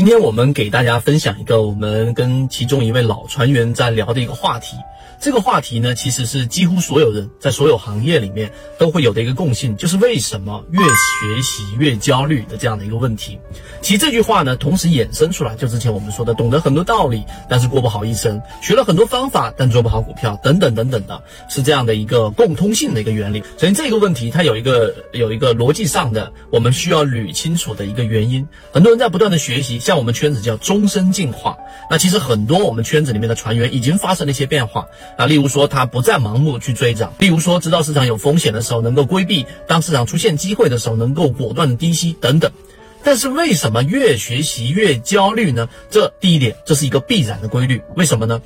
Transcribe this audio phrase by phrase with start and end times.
[0.00, 4.78] 今天我们给大家分享一个我们跟其中一位老船员在聊的一个话题。
[5.20, 13.38] 这个话题呢，其实是几乎所有人在所有行业里面都会有的一个共性，就是为什么越学习越焦虑的这样的一个问题。
[13.82, 23.44] 其实这句话呢，同时衍生出来，就之前我们说的，懂得很多道理，但是过不好一生；学了很多方法，但做不好股票，等等等等的，是这样的一个共通性的一个原理。
[23.58, 28.48] 所以这个问题它有一个有一个逻辑上的我们需要捋清楚的一个原因。
[28.72, 31.58] 很多人在不断的学习，像我们圈子叫终身进化。
[31.90, 34.86] 那其实很多我们圈子里面的船员已经发生了一些变化。
[35.16, 42.50] 啊，例如说他不再盲目去追涨，例如说知道市场有风险的时候能够规避，当市场出现机会的时候能够果断的低吸等等。
[43.02, 45.68] 但是为什么越学习越焦虑呢？
[45.90, 47.80] 这第一点，这是一个必然的规律。
[47.96, 48.42] 为什么呢？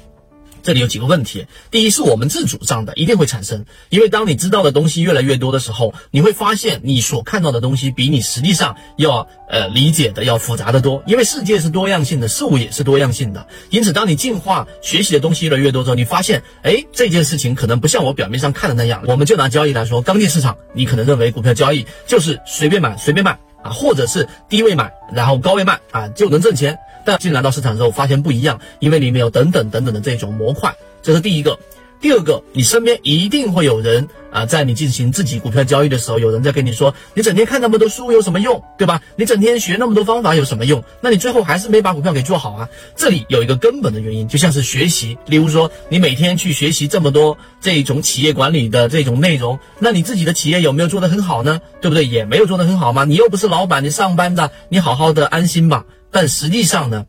[0.65, 1.47] 这里有几个问题。
[1.71, 3.67] 第一，是我们自主上的，一定会产生。
[3.91, 11.03] 因为当你知道的东西越来越多的时候，你会发现你所看到的东西比你实际上要呃理解的要复杂的多。
[11.07, 13.47] 因为世界是多样性的，事物也是多样性的。
[13.69, 19.05] 因此，当你进化学习的东西越来越多之后，你发现，哎，这件事情可能不像我表面上看的那样。
[19.07, 26.79] 我们就拿交易来说，刚进市场，你可能认为股票交易就是随便买随便卖啊，或者是低位买，然后高位卖啊就能挣钱。
[27.05, 31.59] 但进来到市场之后，发现不一样，因为里面有等等等等的这种模块，这是第一个。
[32.01, 39.01] 第二个，你身边一定会有人啊，在你进行自己股票交易的时候，有人在跟你说，你整天看那么多书有什么用，对吧？
[39.17, 40.85] 你整天学那么多方法有什么用？
[41.01, 42.69] 那你最后还是没把股票给做好啊。
[42.95, 51.63] 这里有一个根本的原因，就像是学习，例如说你每天去学习这么多这种企业管理的这种内容，那你自己的企业有没有做得很好呢？
[51.81, 52.05] 对不对？
[52.05, 53.07] 也没有做得很好吗？
[53.07, 55.87] 你又不是老板，你上班的，你好好的安心吧。
[56.15, 57.07] 但实际上呢？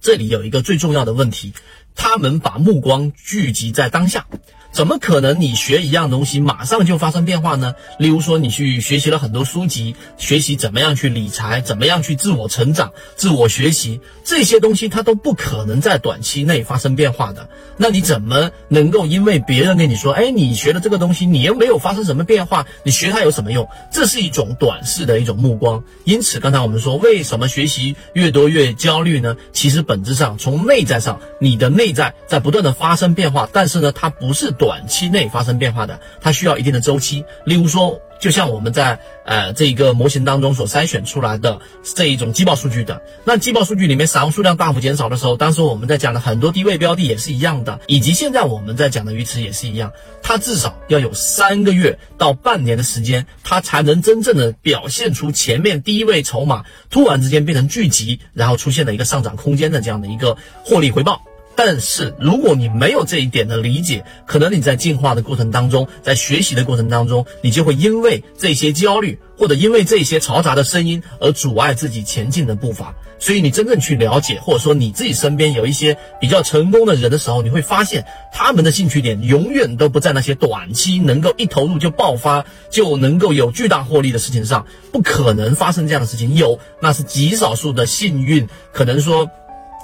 [0.00, 1.52] 这里有一个最重要的问题，
[1.94, 4.26] 他们把目光聚集在当下。
[4.72, 7.74] 怎么可能你学一样东西马上就发生变化呢？
[7.98, 17.48] 例如说，你去学习了很多书籍，学习怎么样去理财，怎么样去自我成长、自我学习这些东西，它都不可能在短期内发生变化的。
[17.78, 23.68] 那你怎么能够因为别人跟你说，哎，你学了这个东西，你又没有发生什么变化，你学它有什么用？
[23.92, 25.82] 这是一种短视的一种目光。
[26.04, 29.36] 因此，刚才我们说，为什么学习越多越焦虑呢？
[29.52, 34.54] 其实本质上从内在上，你的内在在不断的发生变化，但是呢，它不是。
[34.60, 37.24] 短期内发生变化的，它需要一定的周期。
[37.46, 61.22] 例如说，就像我们在呃这一个模型当中所筛选出来的这一种季报数据的，那季报数据里面散户数量大幅减少的时候，当时我们在讲的很多低位标的也是一样的，以及现在我们在讲的鱼池也是一样，它至少要有三个月到半年的时间，它才能真正的表现出前面低位筹码突然之间变成聚集，然后出现了一个上涨空间的这样的一个获利回报。
[61.62, 72.94] 但是，如果你没有这一点的理解，可能你在进化的过程当中，在学习的过程当中，你就会因为这些焦虑，或者因为这些嘈杂的声音而阻碍自己前进的步伐。
[73.18, 86.34] 所以，你真正去了解，或者说你自己身边有一些比较成功的人的时候，你会发现他们的兴趣点永远都不在那些短期能够一投入就爆发，就能够有巨大获利的事情上，不可能发生这样的事情。
[86.36, 89.28] 有，那是极少数的幸运，可能说。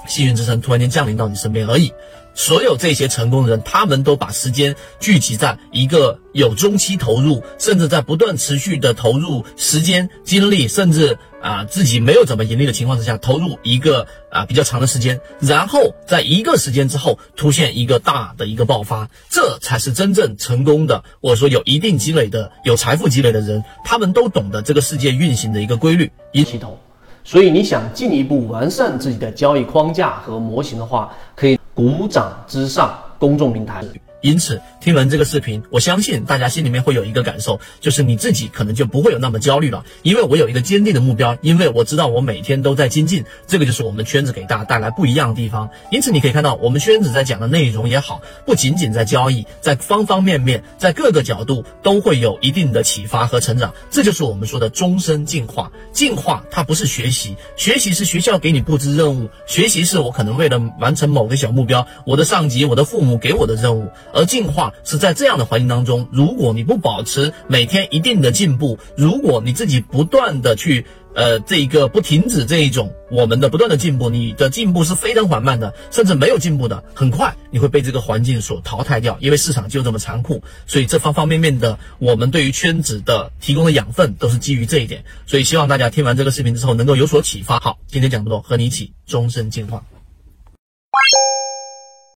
[0.07, 1.93] 幸运之神突然间降临到你身边而已。
[2.33, 21.03] 所有这些成功的人，他们都把时间聚集在一个有中期投入，甚至在不断持续的投入时间、精力，甚至啊自己没有怎么盈利的情况之下，投入一个啊比较长的时间，然后在一个时间之后出现一个大的一个爆发，这才是真正成功的。
[21.21, 26.77] 我说有一定积累的、有财富积累的人，他们都懂得这个世界运行的一个规律，一起投。
[27.27, 33.83] 所以你想进一步完善自己的交易框架和模型的话，可以鼓掌之上公众平台。
[34.21, 45.69] 因此，听完这个视频，我相信大家心里面会有一个感受，就是你自己可能就不会有那么焦虑了，因为我有一个坚定的目标，因为我知道我每天都在精进，这个就是我们圈子给大家带来不一样的地方。
[45.91, 55.71] 因此，你可以看到我们圈子在讲的内容也好，不仅仅在交易，在方方面面，在各个角度都会有一定的启发和成长，这就是我们说的终身进化。
[55.93, 63.89] 进化它不是学习，学习是学校给你布置任务，学习是我可能为了完成某个小目标，我的上级、我的父母给我的任务。
[64.13, 80.43] 而进化是在这样的环境当中，如果你不保持每天一定的进步，如果你自己不断的去呃这一个不停止这一种我们的不断的进步，你的进步是非常缓慢的，甚至没有进步的，很快你会被这个环境所淘汰掉，因为市场就这么残酷。
[80.65, 85.03] 所以这方方面面的我们对于圈子的提供的养分都是基于这一点。
[85.25, 87.59] 所以希望大家听完这个视频之后能够有所启发。
[87.59, 89.83] 好，今天讲不多，和你一起终身进化。